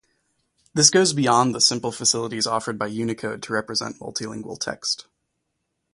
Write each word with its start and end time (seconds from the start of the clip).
This 0.73 0.89
goes 0.89 1.13
beyond 1.13 1.53
the 1.53 1.61
simple 1.61 1.91
facilities 1.91 2.47
offered 2.47 2.79
by 2.79 2.87
Unicode 2.87 3.43
to 3.43 3.53
represent 3.53 3.99
multilingual 3.99 4.57
text. 4.59 5.05